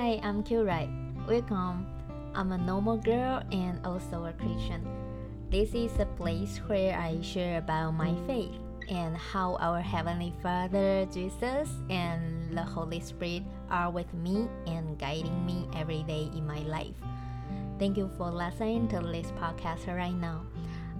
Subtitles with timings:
[0.00, 0.88] Hi, I'm Kurai.
[1.28, 1.84] Welcome.
[2.34, 4.80] I'm a normal girl and also a Christian.
[5.50, 8.56] This is a place where I share about my faith
[8.88, 15.44] and how our Heavenly Father, Jesus, and the Holy Spirit are with me and guiding
[15.44, 16.96] me every day in my life.
[17.78, 20.46] Thank you for listening to this podcast right now.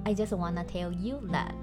[0.04, 1.54] I just want to tell you that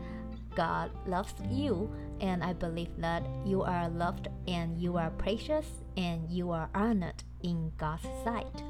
[0.56, 1.88] God loves you,
[2.22, 7.24] and I believe that you are loved and you are precious and you are honored
[7.44, 8.64] in God's sight.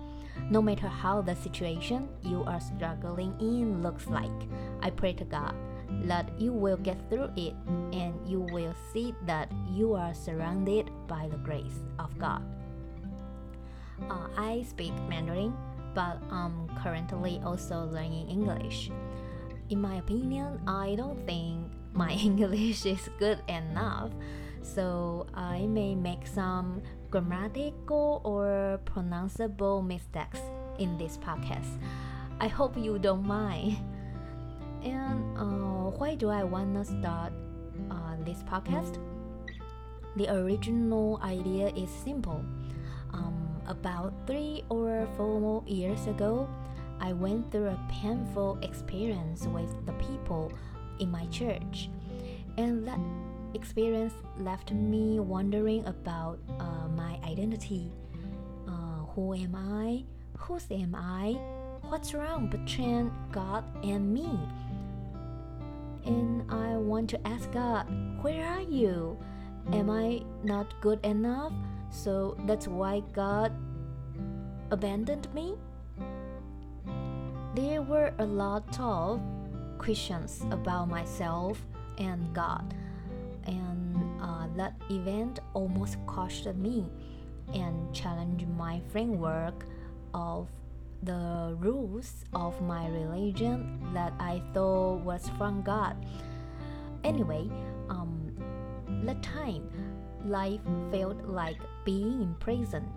[0.49, 4.31] No matter how the situation you are struggling in looks like,
[4.81, 5.55] I pray to God
[6.03, 7.55] that you will get through it
[7.91, 12.43] and you will see that you are surrounded by the grace of God.
[14.09, 15.55] Uh, I speak Mandarin,
[15.95, 18.91] but I'm currently also learning English.
[19.69, 24.13] In my opinion, I don't think my English is good enough,
[24.61, 30.39] so I may make some grammatical or pronounceable mistakes
[30.77, 31.81] in this podcast.
[32.39, 33.81] I hope you don't mind.
[34.85, 37.33] And uh, why do I want to start
[37.89, 39.01] uh, this podcast?
[40.15, 42.45] The original idea is simple.
[43.11, 46.47] Um, about three or four years ago,
[47.01, 50.53] I went through a painful experience with the people
[50.99, 51.89] in my church,
[52.57, 52.99] and that
[53.53, 57.91] experience left me wondering about uh, my identity.
[58.67, 60.03] Uh, who am I?
[60.37, 61.39] Whose am I?
[61.87, 64.29] What's wrong between God and me?
[66.05, 67.85] And I want to ask God,
[68.21, 69.17] where are you?
[69.73, 71.51] Am I not good enough?
[71.89, 73.51] So that's why God
[74.71, 75.55] abandoned me?
[77.55, 79.21] There were a lot of
[79.77, 81.65] questions about myself
[81.97, 82.73] and God,
[83.45, 86.89] and uh, that event almost crushed me
[87.53, 89.65] and challenged my framework
[90.13, 90.47] of
[91.03, 95.95] the rules of my religion that I thought was from God.
[97.03, 97.49] Anyway,
[97.89, 98.33] um,
[99.03, 99.69] that time
[100.25, 100.59] life
[100.91, 102.89] felt like being in prison,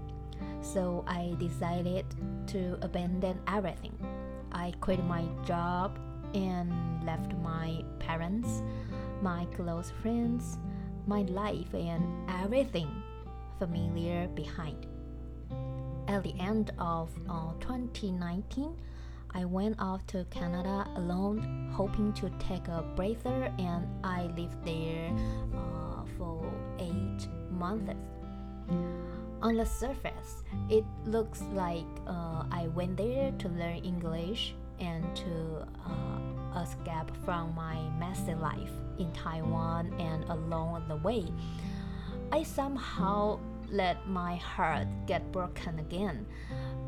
[0.62, 2.06] so I decided
[2.48, 3.94] to abandon everything.
[4.52, 5.98] I quit my job
[6.34, 6.72] and
[7.04, 8.62] left my parents,
[9.22, 10.58] my close friends,
[11.06, 12.04] my life, and
[12.42, 13.02] everything
[13.58, 14.86] familiar behind.
[16.08, 18.76] At the end of uh, 2019,
[19.32, 25.12] I went off to Canada alone, hoping to take a breather, and I lived there
[25.54, 27.94] uh, for eight months.
[29.42, 35.66] On the surface, it looks like uh, I went there to learn English and to
[35.86, 41.24] uh, escape from my messy life in Taiwan and along the way.
[42.32, 43.40] I somehow
[43.70, 46.26] let my heart get broken again.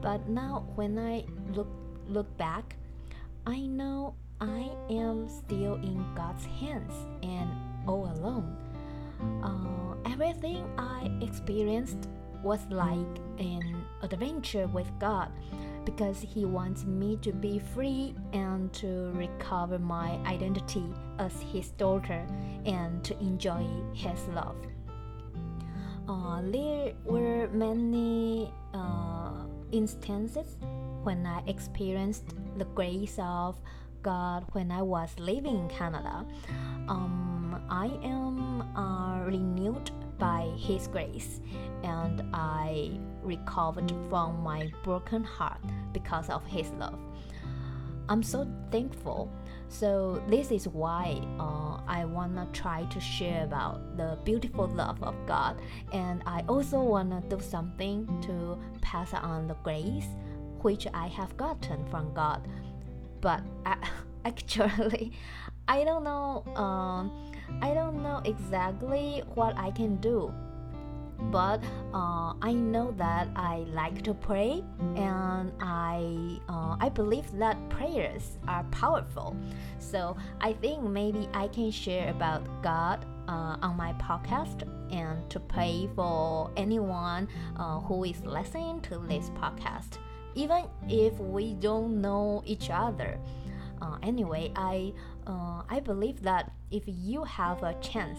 [0.00, 1.24] But now when I
[1.54, 1.68] look
[2.08, 2.76] look back,
[3.46, 7.48] I know I am still in God's hands and
[7.86, 8.56] all alone.
[9.42, 12.08] Uh, everything I experienced
[12.42, 15.30] was like an adventure with God
[15.84, 20.84] because He wants me to be free and to recover my identity
[21.18, 22.26] as His daughter
[22.64, 24.56] and to enjoy His love.
[26.08, 30.58] Uh, there were many uh, instances
[31.02, 33.56] when I experienced the grace of
[34.02, 36.26] God when I was living in Canada.
[36.88, 38.42] Um, I am
[39.26, 39.90] renewed
[40.22, 41.40] by His grace,
[41.82, 42.92] and I
[43.24, 45.60] recovered from my broken heart
[45.92, 47.00] because of His love.
[48.08, 49.32] I'm so thankful.
[49.68, 55.16] So this is why uh, I wanna try to share about the beautiful love of
[55.26, 55.60] God,
[55.92, 60.06] and I also wanna do something to pass on the grace
[60.60, 62.46] which I have gotten from God.
[63.20, 63.76] But I,
[64.24, 65.12] actually,
[65.68, 66.44] I don't know.
[66.56, 70.32] Um, I don't know exactly what I can do
[71.30, 71.62] but
[71.94, 74.64] uh, I know that I like to pray,
[74.96, 79.36] and I uh, I believe that prayers are powerful.
[79.78, 85.38] So I think maybe I can share about God uh, on my podcast and to
[85.38, 89.98] pray for anyone uh, who is listening to this podcast,
[90.34, 93.18] even if we don't know each other.
[93.80, 94.92] Uh, anyway, I
[95.26, 98.18] uh, I believe that if you have a chance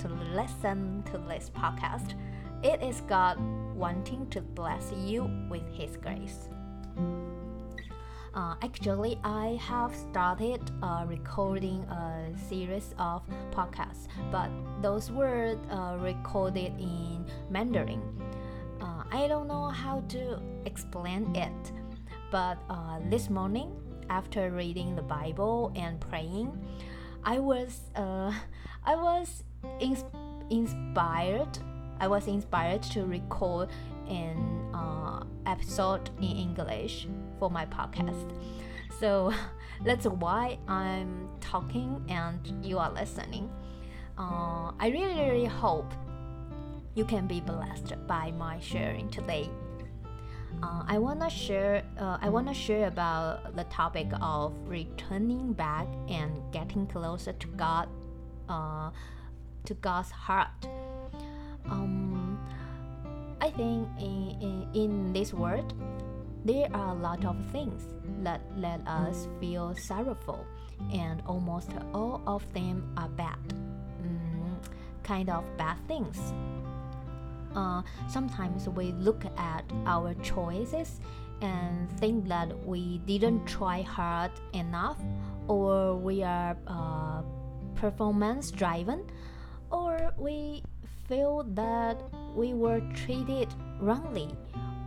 [0.00, 2.14] to listen to this podcast,
[2.62, 3.38] it is God
[3.74, 6.48] wanting to bless you with His grace.
[8.32, 14.50] Uh, actually, I have started uh, recording a series of podcasts, but
[14.80, 18.00] those were uh, recorded in Mandarin.
[18.80, 21.72] Uh, I don't know how to explain it,
[22.30, 23.72] but uh, this morning,
[24.10, 26.52] after reading the Bible and praying,
[27.24, 28.34] I was uh,
[28.84, 29.44] I was
[29.78, 30.04] ins-
[30.50, 31.58] inspired.
[32.00, 33.68] I was inspired to record
[34.08, 34.36] an
[34.74, 37.06] uh, episode in English
[37.38, 38.32] for my podcast.
[38.98, 39.32] So
[39.84, 43.50] that's why I'm talking and you are listening.
[44.18, 45.92] Uh, I really, really hope
[46.94, 49.48] you can be blessed by my sharing today.
[50.62, 51.82] Uh, I wanna share.
[51.98, 57.88] Uh, I wanna share about the topic of returning back and getting closer to God,
[58.48, 58.90] uh,
[59.64, 60.48] to God's heart.
[61.64, 62.38] Um,
[63.40, 65.72] I think in, in, in this world,
[66.44, 67.82] there are a lot of things
[68.22, 70.44] that let us feel sorrowful,
[70.92, 73.38] and almost all of them are bad,
[74.02, 74.56] mm,
[75.02, 76.18] kind of bad things.
[77.54, 81.00] Uh, sometimes we look at our choices
[81.40, 84.98] and think that we didn't try hard enough,
[85.48, 87.22] or we are uh,
[87.74, 89.04] performance driven,
[89.70, 90.62] or we
[91.08, 91.96] feel that
[92.36, 93.48] we were treated
[93.80, 94.28] wrongly,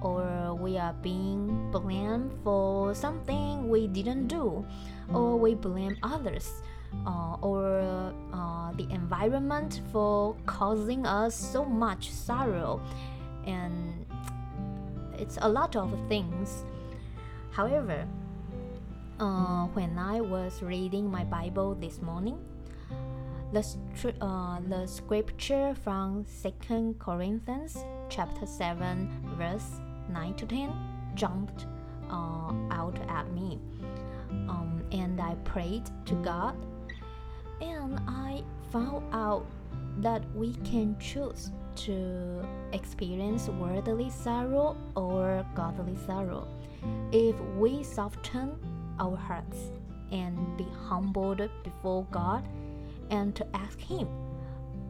[0.02, 4.66] or we are being blamed for something we didn't do,
[5.14, 6.62] or we blame others.
[7.06, 12.82] Uh, or uh, the environment for causing us so much sorrow,
[13.46, 14.06] and
[15.18, 16.64] it's a lot of things.
[17.52, 18.08] However,
[19.20, 22.40] uh, when I was reading my Bible this morning,
[23.52, 23.64] the,
[24.22, 27.78] uh, the scripture from Second Corinthians
[28.10, 29.80] chapter 7 verse
[30.10, 30.74] 9 to 10
[31.16, 31.68] jumped
[32.10, 33.60] uh, out at me.
[34.50, 36.56] Um, and I prayed to God,
[37.64, 39.46] and I found out
[40.00, 46.48] that we can choose to experience worldly sorrow or godly sorrow
[47.12, 48.58] if we soften
[49.00, 49.72] our hearts
[50.12, 52.48] and be humbled before God
[53.10, 54.08] and to ask Him,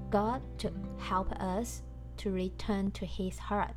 [0.09, 1.83] God, to help us
[2.17, 3.75] to return to His heart,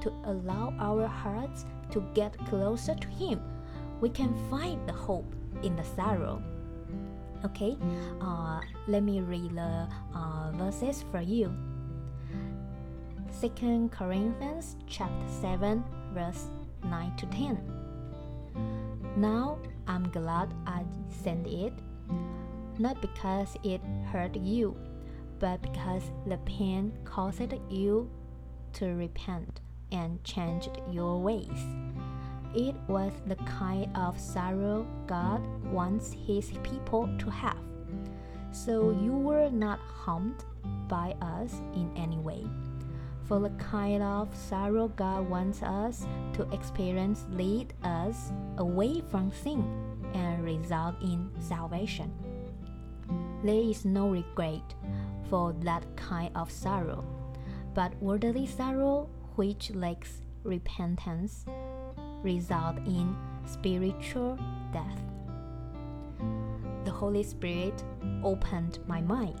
[0.00, 3.40] to allow our hearts to get closer to Him.
[4.00, 6.42] We can find the hope in the sorrow.
[7.46, 7.78] Okay,
[8.20, 11.54] uh, let me read the uh, verses for you.
[13.30, 16.50] Second Corinthians chapter 7 verse
[16.82, 17.62] 9 to 10.
[19.16, 20.82] Now I'm glad I
[21.22, 21.72] sent it,
[22.80, 24.76] not because it hurt you,
[25.38, 28.10] but because the pain caused you
[28.72, 29.60] to repent
[29.92, 31.62] and changed your ways.
[32.56, 37.58] It was the kind of sorrow God wants His people to have.
[38.50, 40.42] So you were not harmed
[40.88, 42.46] by us in any way.
[43.28, 49.62] For the kind of sorrow God wants us to experience lead us away from sin
[50.14, 52.10] and result in salvation.
[53.44, 54.74] There is no regret
[55.28, 57.04] for that kind of sorrow,
[57.74, 61.44] but worldly sorrow which lacks repentance
[62.26, 64.36] result in spiritual
[64.72, 65.00] death.
[66.84, 67.82] The Holy Spirit
[68.22, 69.40] opened my mind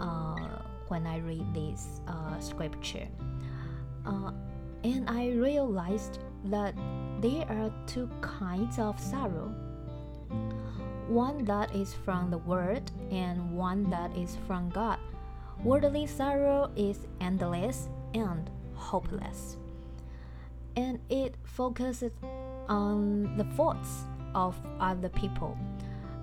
[0.00, 0.58] uh,
[0.88, 3.06] when I read this uh, scripture,
[4.04, 4.32] uh,
[4.82, 6.74] and I realized that
[7.20, 9.54] there are two kinds of sorrow
[11.08, 14.98] one that is from the world and one that is from God.
[15.62, 19.58] Worldly sorrow is endless and hopeless,
[20.76, 22.12] and it focuses
[22.68, 25.58] on the faults of other people.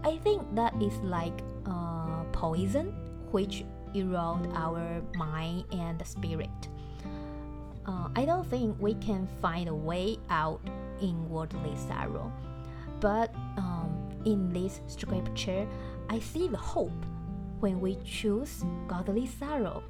[0.04, 1.34] I think that is like
[1.66, 2.94] uh, poison,
[3.32, 6.50] which erode our mind and spirit.
[7.86, 10.62] Uh, I don't think we can find a way out
[11.02, 12.32] in worldly sorrow,
[13.00, 15.68] but um, in this scripture,
[16.10, 17.06] I see the hope
[17.60, 19.84] when we choose godly sorrow.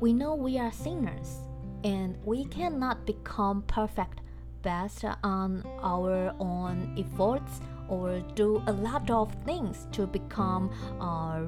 [0.00, 1.38] We know we are sinners
[1.84, 4.20] and we cannot become perfect
[4.62, 11.44] based on our own efforts or do a lot of things to become uh,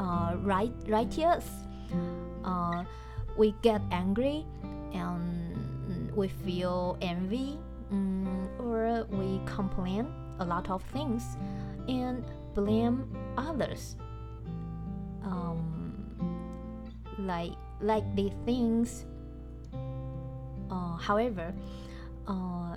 [0.00, 1.44] uh, right, righteous.
[2.44, 2.84] Uh,
[3.36, 4.44] we get angry
[4.92, 7.56] and we feel envy
[7.92, 11.22] um, or we complain a lot of things
[11.88, 13.06] and blame
[13.36, 13.96] others.
[15.22, 15.94] Um,
[17.20, 19.06] like like the things.
[20.70, 21.54] Uh, however,
[22.26, 22.76] uh,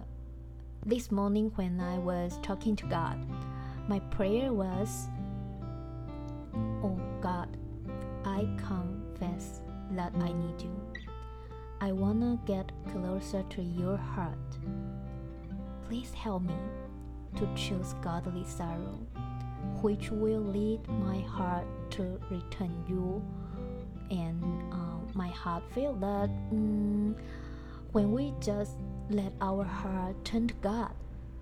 [0.86, 3.18] this morning when I was talking to God,
[3.88, 5.08] my prayer was,
[6.84, 7.58] "Oh God,
[8.24, 10.76] I confess that I need you.
[11.82, 14.38] I wanna get closer to your heart.
[15.88, 16.56] Please help me
[17.36, 19.00] to choose godly sorrow,
[19.82, 23.22] which will lead my heart to return you.
[24.10, 27.16] And uh, my heart feel that mm,
[27.92, 28.78] when we just
[29.10, 30.92] let our heart turn to God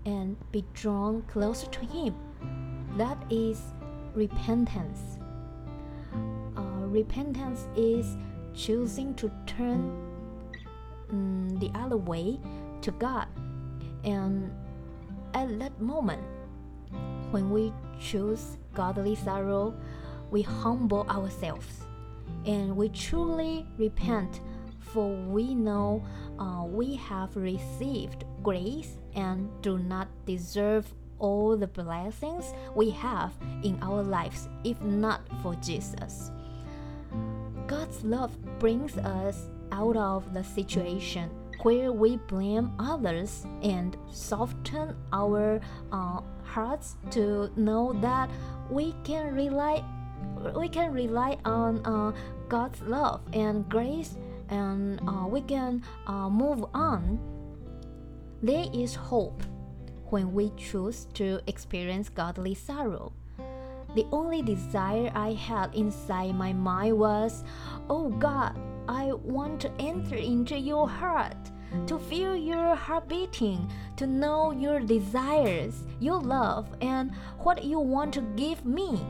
[0.06, 2.14] and be drawn closer to Him,
[2.96, 3.60] that is
[4.14, 5.18] repentance.
[6.56, 8.16] Uh, repentance is
[8.54, 10.10] choosing to turn
[11.10, 12.40] um, the other way
[12.82, 13.26] to God.
[14.04, 14.50] And
[15.34, 16.22] at that moment,
[17.30, 19.74] when we choose godly sorrow,
[20.30, 21.86] we humble ourselves
[22.46, 24.40] and we truly repent,
[24.92, 26.04] for we know
[26.38, 33.32] uh, we have received grace and do not deserve all the blessings we have
[33.62, 36.30] in our lives if not for Jesus.
[37.66, 41.30] God's love brings us out of the situation
[41.62, 45.60] where we blame others and soften our
[45.92, 48.30] uh, hearts to know that
[48.70, 49.84] we can rely
[50.56, 52.12] we can rely on uh,
[52.48, 54.16] God's love and grace
[54.50, 57.18] and uh, we can uh, move on.
[58.42, 59.42] There is hope
[60.10, 63.12] when we choose to experience godly sorrow.
[63.94, 67.44] The only desire I had inside my mind was,
[67.88, 71.50] Oh God, I want to enter into your heart,
[71.86, 78.14] to feel your heart beating, to know your desires, your love, and what you want
[78.14, 79.00] to give me.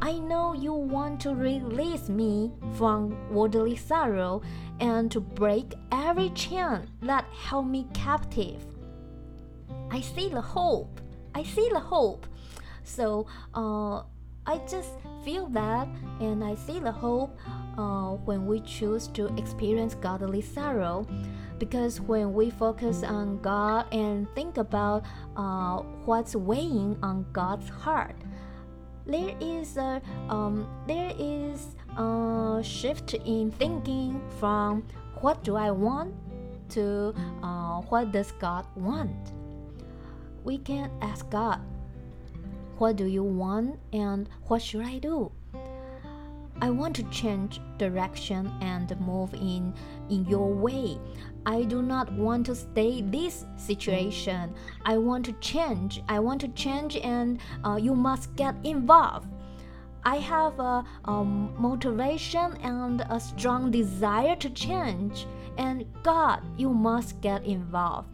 [0.00, 4.42] I know you want to release me from worldly sorrow
[4.78, 8.62] and to break every chain that held me captive.
[9.90, 11.00] I see the hope.
[11.34, 12.26] I see the hope.
[12.84, 14.02] So uh,
[14.46, 14.90] I just
[15.24, 15.88] feel that
[16.20, 17.36] and I see the hope
[17.78, 21.06] uh, when we choose to experience godly sorrow.
[21.58, 25.04] Because when we focus on God and think about
[25.36, 28.16] uh, what's weighing on God's heart,
[29.06, 34.84] there is a um, there is a shift in thinking from
[35.20, 36.14] what do I want
[36.70, 39.32] to uh, what does God want.
[40.44, 41.60] We can ask God,
[42.78, 45.32] what do you want and what should I do?
[46.60, 49.74] I want to change direction and move in
[50.08, 50.98] in your way.
[51.46, 54.52] I do not want to stay this situation.
[54.84, 56.02] I want to change.
[56.08, 59.28] I want to change, and uh, you must get involved.
[60.04, 65.26] I have a, a motivation and a strong desire to change,
[65.56, 68.08] and God, you must get involved.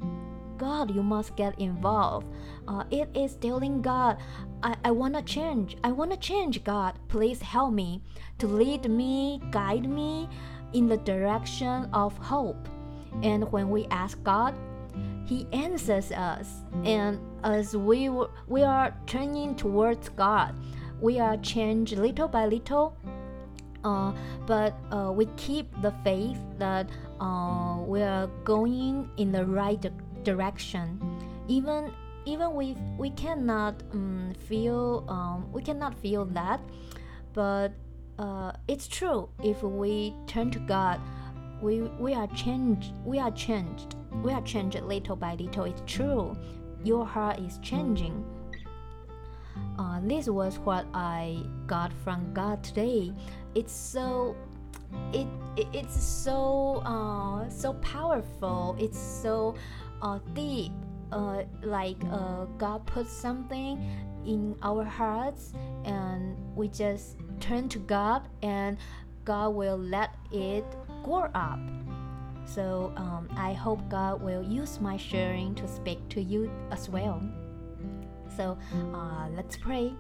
[0.59, 2.27] God, you must get involved.
[2.69, 4.19] Uh, it is telling God,
[4.63, 5.77] I, I want to change.
[5.83, 6.99] I want to change, God.
[7.09, 8.03] Please help me
[8.39, 10.29] to lead me, guide me
[10.75, 12.69] in the direction of hope.
[13.23, 14.55] And when we ask God,
[15.27, 16.49] He answers us.
[16.85, 18.11] And as we,
[18.49, 20.55] we are turning towards God,
[21.01, 22.97] we are changed little by little.
[23.85, 24.13] Uh,
[24.47, 26.89] but uh, we keep the faith that
[27.21, 29.85] uh, we are going in the right
[30.23, 31.01] direction
[31.49, 31.93] even
[32.25, 36.61] even we we cannot um, feel um, we cannot feel that
[37.33, 37.73] but
[38.19, 41.01] uh, it's true if we turn to god
[41.63, 45.65] we we are changed we are changed we are changed little by little.
[45.65, 46.37] It's true.
[46.85, 48.25] Your heart is changing.
[49.79, 53.13] Uh, this was what i got from god today.
[53.55, 54.37] It's so
[55.13, 55.27] it,
[55.57, 58.77] it it's so uh, so powerful.
[58.79, 59.55] It's so
[60.03, 60.73] uh, deep.
[61.11, 63.77] Uh, like uh, God put something
[64.25, 65.53] in our hearts
[65.85, 68.79] and we just turn to God and
[69.27, 70.65] God will let it
[71.03, 71.59] grow up.
[72.45, 77.23] So um, I hope God will use my sharing to speak to you as well.
[78.37, 78.59] So
[78.95, 79.93] uh, let's pray.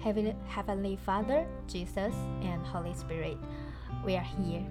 [0.00, 3.36] Heavenly, Heavenly Father, Jesus, and Holy Spirit,
[4.04, 4.64] we are here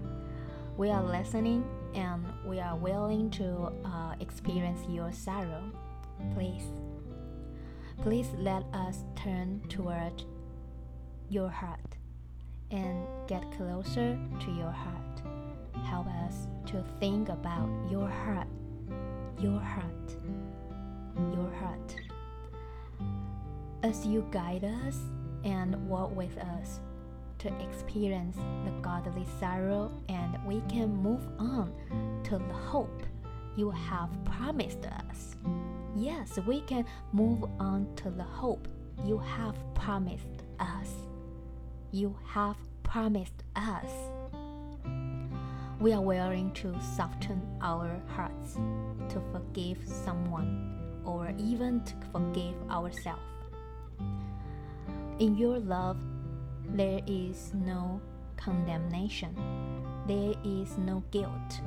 [0.78, 5.64] we are listening and we are willing to uh, experience your sorrow.
[6.36, 6.72] Please,
[8.04, 10.24] please let us turn toward
[11.30, 11.97] your heart
[12.72, 15.22] and get closer to your heart.
[15.86, 18.48] Help us to think about your heart,
[19.40, 20.18] your heart,
[21.34, 21.96] your heart.
[23.84, 24.98] As you guide us
[25.44, 26.80] and walk with us
[27.40, 31.72] to experience the godly sorrow and we can move on
[32.24, 33.04] to the hope
[33.56, 35.36] you have promised us.
[35.96, 38.68] Yes, we can move on to the hope
[39.06, 40.94] you have promised us.
[41.98, 43.90] You have promised us.
[45.80, 48.54] We are willing to soften our hearts
[49.10, 53.24] to forgive someone or even to forgive ourselves.
[55.18, 55.98] In your love,
[56.76, 58.00] there is no
[58.36, 59.36] condemnation,
[60.06, 61.62] there is no guilt.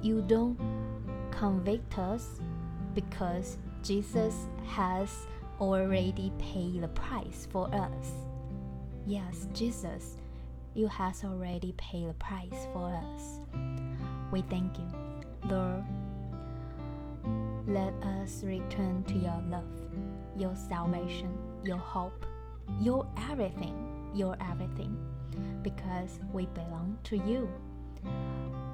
[0.00, 0.60] You don't
[1.32, 2.38] convict us
[2.94, 5.26] because Jesus has
[5.60, 8.12] already paid the price for us.
[9.08, 10.16] Yes, Jesus,
[10.74, 13.38] you has already paid the price for us.
[14.32, 14.88] We thank you,
[15.48, 15.84] Lord.
[17.68, 19.62] Let us return to your love,
[20.36, 22.26] your salvation, your hope,
[22.80, 24.98] your everything, your everything,
[25.62, 27.48] because we belong to you.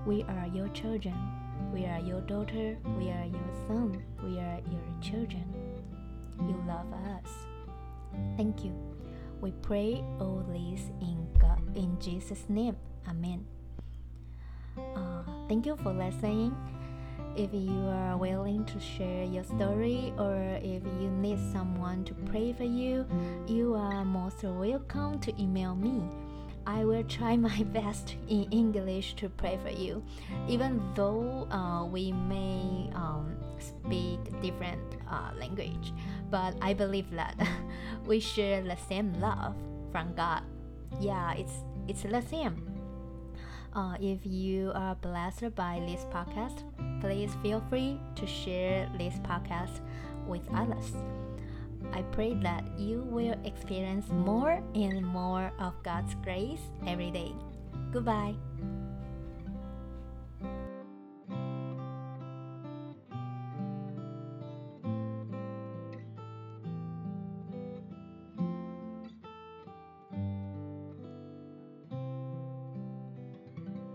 [0.06, 1.14] We are your children.
[1.74, 2.78] We are your daughter.
[2.98, 4.02] We are your son.
[4.22, 5.44] We are your children.
[6.40, 7.30] You love us.
[8.38, 8.91] Thank you.
[9.42, 12.76] We pray all this in God, in Jesus' name.
[13.08, 13.44] Amen.
[14.78, 16.54] Uh, thank you for listening.
[17.34, 22.52] If you are willing to share your story or if you need someone to pray
[22.52, 23.04] for you,
[23.48, 26.21] you are most welcome to email me.
[26.66, 30.02] I will try my best in English to pray for you,
[30.48, 35.92] even though uh, we may um, speak different uh, language.
[36.30, 37.36] But I believe that
[38.06, 39.54] we share the same love
[39.90, 40.42] from God.
[41.00, 42.72] Yeah, it's it's the same.
[43.74, 46.64] Uh, if you are blessed by this podcast,
[47.00, 49.80] please feel free to share this podcast
[50.28, 50.92] with others.
[51.92, 57.32] I pray that you will experience more and more of God's grace every day.
[57.92, 58.34] Goodbye.